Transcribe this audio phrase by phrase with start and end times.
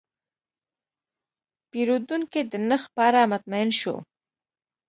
[1.69, 3.95] پیرودونکی د نرخ په اړه مطمین شو.